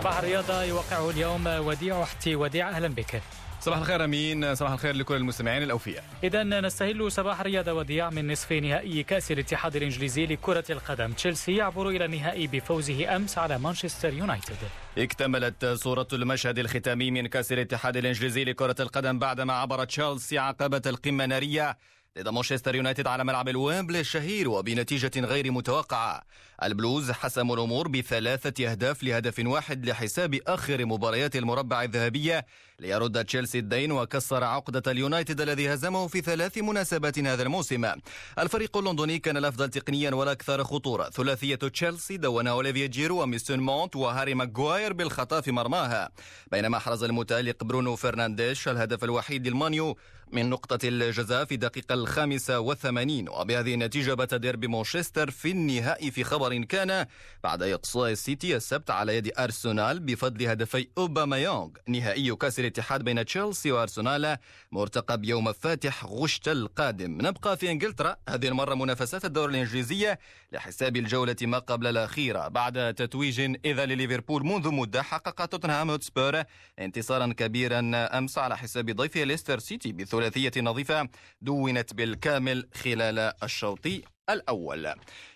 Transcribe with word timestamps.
صباح 0.00 0.18
الرياضة 0.18 0.62
يوقعه 0.62 1.10
اليوم 1.10 1.46
وديع 1.46 2.02
أختي 2.02 2.36
وديع 2.36 2.68
أهلا 2.68 2.88
بك. 2.88 3.22
صباح 3.60 3.78
الخير 3.78 4.04
أمين 4.04 4.54
صباح 4.54 4.72
الخير 4.72 4.94
لكل 4.96 5.16
المستمعين 5.16 5.62
الأوفياء. 5.62 6.04
اذا 6.24 6.42
نستهل 6.42 7.12
صباح 7.12 7.40
الرياضة 7.40 7.72
وديع 7.72 8.10
من 8.10 8.32
نصف 8.32 8.52
نهائي 8.52 9.02
كأس 9.02 9.32
الاتحاد 9.32 9.76
الإنجليزي 9.76 10.26
لكرة 10.26 10.64
القدم. 10.70 11.12
تشيلسي 11.12 11.56
يعبر 11.56 11.88
إلى 11.88 12.04
النهائي 12.04 12.46
بفوزه 12.46 13.16
أمس 13.16 13.38
على 13.38 13.58
مانشستر 13.58 14.12
يونايتد. 14.12 14.56
اكتملت 14.98 15.64
صورة 15.66 16.08
المشهد 16.12 16.58
الختامي 16.58 17.10
من 17.10 17.26
كأس 17.26 17.52
الاتحاد 17.52 17.96
الإنجليزي 17.96 18.44
لكرة 18.44 18.76
القدم 18.80 19.18
بعدما 19.18 19.52
عبر 19.52 19.84
تشيلسي 19.84 20.38
عقبة 20.38 20.82
القمة 20.86 21.26
نارية 21.26 21.78
ضد 22.18 22.28
مانشستر 22.28 22.74
يونايتد 22.74 23.06
على 23.06 23.24
ملعب 23.24 23.48
الويمبلي 23.48 24.00
الشهير 24.00 24.48
وبنتيجة 24.48 25.10
غير 25.16 25.50
متوقعة. 25.50 26.22
البلوز 26.62 27.10
حسموا 27.10 27.56
الأمور 27.56 27.88
بثلاثة 27.88 28.70
أهداف 28.70 29.02
لهدف 29.02 29.38
واحد 29.38 29.86
لحساب 29.86 30.38
آخر 30.46 30.86
مباريات 30.86 31.36
المربع 31.36 31.82
الذهبي 31.82 32.46
ليرد 32.80 33.24
تشيلسي 33.24 33.58
الدين 33.58 33.92
وكسر 33.92 34.44
عقدة 34.44 34.92
اليونايتد 34.92 35.40
الذي 35.40 35.74
هزمه 35.74 36.06
في 36.06 36.20
ثلاث 36.20 36.58
مناسبات 36.58 37.18
هذا 37.18 37.42
الموسم. 37.42 37.92
الفريق 38.38 38.76
اللندني 38.76 39.18
كان 39.18 39.36
الأفضل 39.36 39.68
تقنيا 39.68 40.10
والأكثر 40.10 40.64
خطورة. 40.64 41.10
ثلاثية 41.10 41.54
تشيلسي 41.54 42.16
دونها 42.16 42.46
أوليفييه 42.46 42.86
جيرو 42.86 43.22
وميسون 43.22 43.60
ماونت 43.60 43.96
وهاري 43.96 44.34
ماغواير 44.34 44.92
بالخطأ 44.92 45.40
في 45.40 45.52
مرماه. 45.52 46.10
بينما 46.52 46.76
أحرز 46.76 47.04
المتألق 47.04 47.64
برونو 47.64 47.96
فرنانديش 47.96 48.68
الهدف 48.68 49.04
الوحيد 49.04 49.48
للمانيو 49.48 49.96
من 50.32 50.50
نقطة 50.50 50.78
الجزاء 50.84 51.44
في 51.44 51.54
الدقيقة 51.54 51.94
الخامسة 52.10 52.60
والثمانين. 52.60 53.28
وبهذه 53.28 53.74
النتيجة 53.74 54.14
بات 54.14 54.34
ديربي 54.34 54.66
مانشستر 54.68 55.30
في 55.30 55.50
النهائي 55.50 56.10
في 56.10 56.24
خبر 56.24 56.64
كان 56.64 57.06
بعد 57.44 57.62
إقصاء 57.62 58.10
السيتي 58.10 58.56
السبت 58.56 58.90
على 58.90 59.16
يد 59.16 59.32
أرسنال 59.38 60.00
بفضل 60.00 60.46
هدفي 60.46 60.88
أوباميونغ 60.98 61.68
نهائي 61.88 62.36
كأس 62.36 62.60
الاتحاد 62.60 63.02
بين 63.02 63.24
تشيلسي 63.24 63.72
وأرسنال 63.72 64.36
مرتقب 64.72 65.24
يوم 65.24 65.48
الفاتح 65.48 66.04
غشت 66.04 66.48
القادم. 66.48 67.18
نبقى 67.26 67.56
في 67.56 67.70
إنجلترا. 67.70 68.16
هذه 68.28 68.48
المرة 68.48 68.74
منافسات 68.74 69.24
الدوري 69.24 69.48
الإنجليزي 69.50 70.18
لحساب 70.52 70.96
الجولة 70.96 71.36
ما 71.42 71.58
قبل 71.58 71.86
الأخيرة. 71.86 72.48
بعد 72.48 72.94
تتويج 72.94 73.40
إذن 73.64 73.86
لليفربول 73.86 74.46
منذ 74.46 74.70
مدة 74.70 75.02
حقق 75.02 75.44
توتنهام 75.44 75.90
هوتسبور 75.90 76.42
انتصارا 76.78 77.32
كبيرا 77.32 77.80
أمس 78.18 78.38
على 78.38 78.56
حساب 78.56 78.90
ضيفه 78.90 79.24
ليستر 79.24 79.58
سيتي. 79.58 79.92
بثلاثية 79.92 80.52
نظيفة 80.56 81.08
دونت 81.42 81.89
بالكامل 81.92 82.68
خلال 82.74 83.18
الشوط. 83.42 83.86
الأول. 84.32 84.94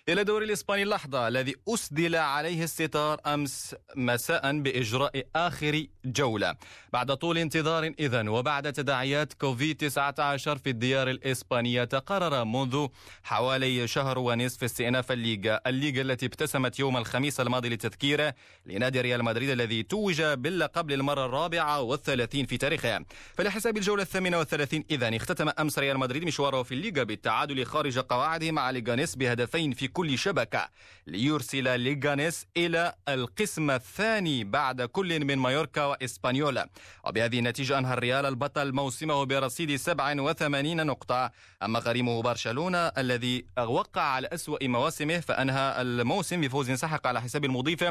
إلى 0.09 0.21
الدوري 0.21 0.45
الإسباني 0.45 0.83
اللحظة 0.83 1.29
الذي 1.29 1.55
أسدل 1.69 2.17
عليه 2.17 2.65
الستار 2.65 3.21
أمس 3.27 3.75
مساء 3.97 4.61
بإجراء 4.61 5.23
آخر 5.37 5.87
جولة. 6.05 6.55
بعد 6.93 7.17
طول 7.17 7.39
انتظار 7.39 7.93
إذن 8.01 8.29
وبعد 8.29 8.73
تداعيات 8.73 9.33
كوفيد 9.33 9.77
19 9.77 10.59
في 10.59 10.71
الديار 10.71 11.11
الإسبانية 11.11 11.85
تقرر 11.85 12.45
منذ 12.45 12.87
حوالي 13.23 13.89
شهر 13.89 14.19
ونصف 14.19 14.65
استئناف 14.65 15.13
الليغا 15.13 15.61
الليغا 15.67 16.03
التي 16.03 16.27
ابتسمت 16.27 16.79
يوم 16.79 16.97
الخميس 16.97 17.41
الماضي 17.41 17.69
للتذكير 17.69 18.33
لنادي 18.67 19.01
ريال 19.01 19.25
مدريد 19.25 19.51
الذي 19.51 19.83
توج 19.83 20.23
باللقب 20.23 20.91
للمرة 20.91 21.27
الرابعة 21.27 21.81
والثلاثين 21.81 22.47
في 22.47 22.57
تاريخه. 22.57 23.05
فلحساب 23.35 23.77
الجولة 23.77 24.03
الثامنة 24.03 24.39
والثلاثين 24.39 24.85
إذن 24.91 25.15
اختتم 25.15 25.49
أمس 25.59 25.79
ريال 25.79 25.99
مدريد 25.99 26.25
مشواره 26.25 26.63
في 26.63 26.75
الليغا 26.75 27.03
بالتعادل 27.03 27.67
خارج 27.67 27.99
قواعده 27.99 28.51
مع 28.53 28.71
ليغانيس 28.85 29.17
بهدفين 29.17 29.73
في 29.73 29.89
كل 29.89 30.19
شبكة 30.19 30.69
ليرسل 31.07 31.81
ليغانيس 31.81 32.47
إلى 32.57 32.95
القسم 33.09 33.71
الثاني 33.71 34.45
بعد 34.45 34.83
كل 34.83 35.25
من 35.25 35.39
مايوركا 35.39 35.85
وإسبانيولا. 35.85 36.69
وبهذه 37.05 37.39
النتيجة 37.39 37.79
أنهى 37.79 37.95
الريال 37.95 38.27
البطل 38.27 38.73
موسمه 38.73 39.25
برصيد 39.25 39.77
87 39.77 40.87
نقطة. 40.87 41.31
أما 41.63 41.79
غريمه 41.79 42.23
برشلونة 42.23 42.79
الذي 42.79 43.47
وقع 43.59 44.03
على 44.03 44.29
أسوأ 44.33 44.67
مواسمه 44.67 45.21
فأنهى 45.21 45.83
الموسم 45.83 46.41
بفوز 46.41 46.71
ساحق 46.71 47.07
على 47.07 47.23
حساب 47.23 47.45
المضيف 47.45 47.85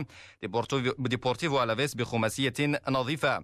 ديبورتيفو 1.00 1.64
ألافيس 1.64 1.96
بخماسية 1.96 2.54
نظيفة. 2.90 3.44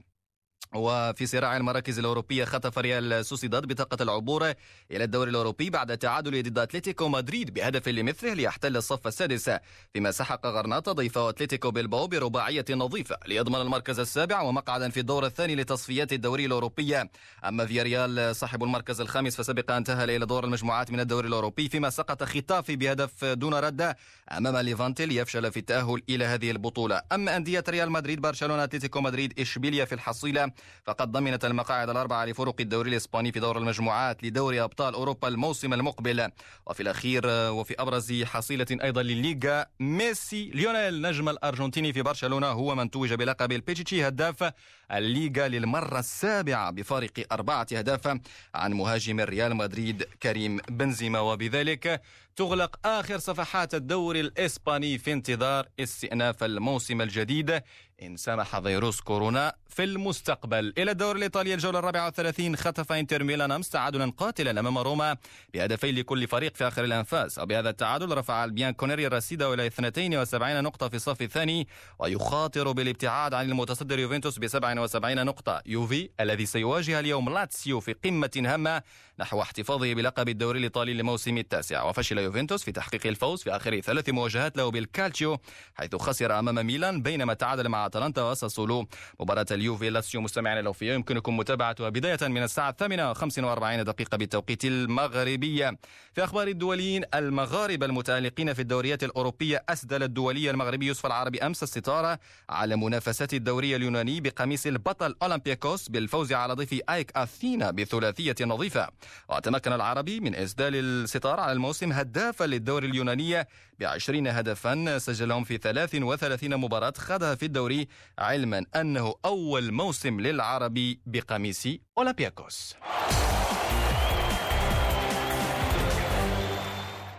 وفي 0.76 1.26
صراع 1.26 1.58
المراكز 1.58 2.00
الأوروبية 2.00 2.46
خطف 2.46 2.78
ريال 2.78 3.26
سوسيداد 3.26 3.66
بطاقة 3.66 4.04
العبور 4.04 4.54
إلى 4.92 5.04
الدوري 5.04 5.30
الأوروبي 5.30 5.70
بعد 5.70 5.98
تعادل 5.98 6.44
ضد 6.44 6.60
أتلتيكو 6.60 7.08
مدريد 7.08 7.54
بهدف 7.54 7.88
لمثله 7.88 8.34
ليحتل 8.34 8.78
الصف 8.78 9.08
السادس 9.08 9.52
فيما 9.94 10.12
سحق 10.12 10.48
غرناطة 10.48 10.92
ضيفه 10.92 11.30
أتلتيكو 11.30 11.72
بيلباو 11.72 12.08
برباعية 12.08 12.66
نظيفة 12.70 13.18
ليضمن 13.28 13.62
المركز 13.62 14.00
السابع 14.00 14.42
ومقعدا 14.42 14.90
في 14.90 15.00
الدور 15.00 15.26
الثاني 15.26 15.56
لتصفيات 15.56 16.14
الدوري 16.14 16.46
الأوروبي. 16.46 17.10
أما 17.46 17.66
فياريال 17.66 18.36
صاحب 18.36 18.64
المركز 18.64 19.02
الخامس 19.02 19.36
فسبق 19.36 19.72
أن 19.72 19.84
تأهل 19.84 20.10
إلى 20.10 20.26
دور 20.26 20.44
المجموعات 20.44 20.92
من 20.92 21.00
الدوري 21.00 21.28
الأوروبي 21.28 21.70
فيما 21.70 21.90
سقط 21.90 22.24
خيتافي 22.24 22.76
بهدف 22.76 23.26
دون 23.26 23.54
رد 23.54 23.96
أمام 24.32 24.58
ليفانتي 24.58 25.06
ليفشل 25.06 25.52
في 25.52 25.60
التأهل 25.60 26.02
إلى 26.10 26.26
هذه 26.26 26.52
البطولة. 26.52 27.02
أما 27.12 27.38
أندية 27.38 27.64
ريال 27.70 27.92
مدريد 27.92 28.22
برشلونة 28.22 28.64
أتلتيكو 28.64 29.02
مدريد 29.02 29.40
إشبيليا 29.40 29.86
في 29.86 29.96
الحصيلة 29.96 30.52
فقد 30.86 31.12
ضمنت 31.12 31.46
المقاعد 31.46 31.90
الأربعة 31.90 32.26
لفرق 32.26 32.56
الدوري 32.60 32.90
الإسباني 32.90 33.32
في 33.32 33.40
دور 33.40 33.58
المجموعات 33.58 34.24
لدوري 34.24 34.62
أبطال 34.62 34.94
أوروبا 34.94 35.28
الموسم 35.28 35.74
المقبل. 35.74 36.30
وفي 36.68 36.84
الأخير 36.84 37.22
وفي 37.28 37.76
أبرز 37.80 38.24
حصيلة 38.24 38.68
أيضا 38.72 39.02
للليغا 39.02 39.66
ميسي 39.80 40.52
ليونيل 40.54 41.02
نجم 41.02 41.30
الأرجنتيني 41.30 41.94
في 41.94 42.02
برشلونة 42.02 42.48
هو 42.48 42.76
من 42.76 42.92
توج 42.92 43.14
بلقب 43.14 43.52
البيتشيتشي 43.52 44.08
هداف 44.08 44.54
الليغا 44.92 45.48
للمرة 45.48 46.00
السابعة 46.00 46.72
بفارق 46.72 47.26
أربعة 47.32 47.68
أهداف 47.74 48.20
عن 48.56 48.74
مهاجم 48.74 49.20
ريال 49.20 49.56
مدريد 49.56 50.04
كريم 50.04 50.58
بنزيما. 50.70 51.20
وبذلك 51.20 52.02
تغلق 52.36 52.80
آخر 52.86 53.18
صفحات 53.18 53.76
الدوري 53.76 54.20
الإسباني 54.20 54.98
في 54.98 55.14
انتظار 55.14 55.68
استئناف 55.80 56.44
الموسم 56.44 57.02
الجديد. 57.02 57.62
إن 58.02 58.18
سمح 58.18 58.60
فيروس 58.60 59.02
كورونا 59.02 59.56
في 59.70 59.84
المستقبل. 59.84 60.49
إلى 60.54 60.92
الدوري 60.92 61.16
الإيطالي 61.16 61.54
الجولة 61.54 61.80
الرابعة 61.80 62.06
والثلاثين 62.06 62.56
خطف 62.56 62.92
إنتر 62.92 63.24
ميلان 63.24 63.52
أمس 63.52 63.70
تعادلا 63.70 64.12
قاتلا 64.18 64.60
أمام 64.60 64.78
روما 64.78 65.18
بهدفين 65.54 65.96
لكل 65.96 66.28
فريق 66.28 66.56
في 66.56 66.68
آخر 66.68 66.84
الأنفاس. 66.84 67.40
وبهذا 67.40 67.70
التعادل 67.70 68.18
رفع 68.18 68.46
البيانكونيري 68.46 69.08
الرصيد 69.08 69.42
إلى 69.42 69.68
72 69.68 70.64
نقطة 70.64 70.90
في 70.90 70.96
الصف 70.96 71.22
الثاني 71.22 71.68
ويخاطر 72.00 72.72
بالابتعاد 72.72 73.34
عن 73.34 73.50
المتصدر 73.50 74.00
يوفنتوس 74.00 74.40
ب 74.40 74.48
77 74.48 75.26
نقطة. 75.26 75.62
يوفي 75.66 76.10
الذي 76.20 76.46
سيواجه 76.46 77.00
اليوم 77.00 77.30
لاتسيو 77.30 77.80
في 77.80 77.94
قمة 77.94 78.32
هامة 78.46 78.82
نحو 79.20 79.42
احتفاظه 79.42 79.94
بلقب 79.94 80.30
الدوري 80.30 80.60
الإيطالي 80.60 80.94
للموسم 80.94 81.38
التاسع. 81.38 81.84
وفشل 81.84 82.18
يوفنتوس 82.18 82.64
في 82.64 82.72
تحقيق 82.72 83.08
الفوز 83.08 83.44
في 83.44 83.56
آخر 83.56 83.80
ثلاث 83.80 84.10
مواجهات 84.10 84.58
له 84.58 84.72
بالكالتشيو 84.72 85.38
حيث 85.76 85.96
خسر 85.96 86.40
أمام 86.40 86.66
ميلان 86.66 87.02
بينما 87.02 87.34
تعادل 87.34 87.70
مع 87.70 87.86
أتلانتا 87.86 88.24
وساسولو. 88.24 88.88
مباراة 89.20 89.46
اليوفي 89.52 89.90
لاتسيو 89.90 90.22
مستمعينا 90.40 90.58
الأوفياء 90.58 90.96
يمكنكم 90.96 91.38
متابعتها 91.38 91.90
بداية 91.90 92.18
من 92.22 92.44
الساعة 92.44 92.70
الثامنة 92.70 93.12
وخمس 93.12 93.40
وأربعين 93.40 93.84
دقيقة 93.84 94.18
بالتوقيت 94.18 94.66
المغربي. 94.66 95.78
في 96.14 96.24
أخبار 96.24 96.48
الدوليين 96.48 97.04
المغاربة 97.14 97.86
المتألقين 97.86 98.54
في 98.54 98.62
الدوريات 98.62 99.04
الأوروبية 99.04 99.64
أسدل 99.70 100.04
الدولي 100.04 100.50
المغربي 100.50 100.86
يوسف 100.86 101.06
العربي 101.06 101.40
أمس 101.40 101.64
الستارة 101.64 102.20
على 102.50 102.76
منافسات 102.76 103.34
الدوري 103.34 103.76
اليوناني 103.76 104.22
بقميص 104.22 104.66
البطل 104.66 105.16
أولمبياكوس 105.24 105.90
بالفوز 105.90 106.34
على 106.34 106.54
ضيف 106.54 106.82
آيك 106.90 107.12
أثينا 107.16 107.72
بثلاثية 107.72 108.36
نظيفة. 108.42 108.88
وتمكن 109.30 109.74
العربي 109.74 110.20
من 110.20 110.36
إسدال 110.36 110.76
الستار 110.76 111.40
على 111.40 111.52
الموسم 111.52 111.92
هدافا 111.92 112.44
للدوري 112.44 112.88
اليوناني 112.88 113.48
بعشرين 113.80 114.28
هدفا 114.28 114.98
سجلهم 114.98 115.44
في 115.44 115.58
33 115.58 116.58
مباراة 116.58 116.94
خاضها 116.98 117.36
في 117.36 117.46
الدوري 117.46 117.88
علما 118.20 118.66
أنه 118.76 119.16
أول 119.26 119.72
موسم 119.72 120.20
للعربي 120.32 121.00
بقميص 121.06 121.68
أولمبياكوس. 121.98 122.76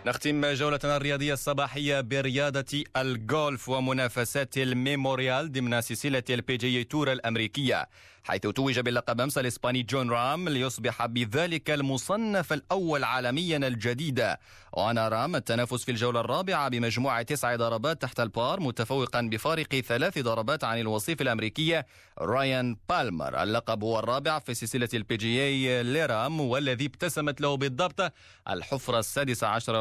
نختم 0.05 0.45
جولتنا 0.45 0.97
الرياضية 0.97 1.33
الصباحية 1.33 2.01
برياضة 2.01 2.83
الجولف 2.97 3.69
ومنافسات 3.69 4.57
ال 4.57 4.67
Memorial 4.67 5.51
ضمن 5.51 5.81
سلسلة 5.81 6.23
ال 6.29 6.57
PGA 6.57 6.83
Tour 6.83 7.11
الأمريكية. 7.11 7.89
حيث 8.23 8.41
توج 8.41 8.79
باللقب 8.79 9.21
أمس 9.21 9.37
الإسباني 9.37 9.83
جون 9.83 10.09
رام 10.09 10.49
ليصبح 10.49 11.05
بذلك 11.05 11.69
المصنف 11.69 12.53
الأول 12.53 13.03
عالميا 13.03 13.57
الجديد. 13.57 14.35
وأنهى 14.73 15.09
رام 15.09 15.35
التنافس 15.35 15.83
في 15.83 15.91
الجولة 15.91 16.19
الرابعة 16.19 16.69
بمجموعة 16.69 17.21
تسع 17.21 17.55
ضربات 17.55 18.01
تحت 18.01 18.19
ال 18.19 18.29
par 18.29 18.59
متفوقا 18.59 19.21
بفارق 19.21 19.75
ثلاث 19.75 20.19
ضربات 20.19 20.63
عن 20.63 20.79
الوصيف 20.79 21.21
الأمريكي 21.21 21.83
رايان 22.19 22.77
بالمر. 22.89 23.43
اللقب 23.43 23.83
هو 23.83 23.99
الرابع 23.99 24.39
في 24.39 24.53
سلسلة 24.53 24.89
ال 24.93 24.99
PGA 24.99 25.17
لرام 25.17 26.41
والذي 26.41 26.85
ابتسمت 26.85 27.41
له 27.41 27.57
بالضبط 27.57 28.13
الحفرة 28.49 28.99
السادسة 28.99 29.47
عشر 29.47 29.75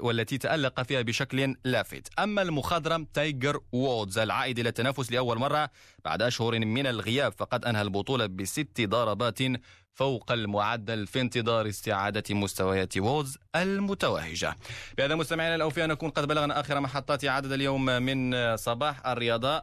والتي 0.00 0.38
تألق 0.38 0.82
فيها 0.82 1.02
بشكل 1.02 1.56
لافت. 1.64 2.08
أما 2.18 2.42
المخضرم 2.42 3.04
تايجر 3.04 3.60
وودز 3.72 4.18
العائد 4.18 4.58
إلى 4.58 4.68
التنافس 4.68 5.12
لأول 5.12 5.38
مرة 5.38 5.70
بعد 6.04 6.22
أشهر 6.22 6.58
من 6.58 6.86
الغياب 6.86 7.32
فقد 7.32 7.64
أنهى 7.64 7.85
البطولة 7.86 8.26
بست 8.26 8.80
ضربات 8.80 9.38
فوق 9.94 10.32
المعدل 10.32 11.06
في 11.06 11.20
انتظار 11.20 11.68
استعادة 11.68 12.34
مستويات 12.34 12.98
وودز 12.98 13.38
المتوهجة. 13.56 14.56
بهذا 14.98 15.14
مستمعينا 15.14 15.54
الأوفياء 15.54 15.86
نكون 15.86 16.10
قد 16.10 16.28
بلغنا 16.28 16.60
آخر 16.60 16.80
محطات 16.80 17.24
عدد 17.24 17.52
اليوم 17.52 17.84
من 17.84 18.56
صباح 18.56 19.06
الرياضة. 19.06 19.54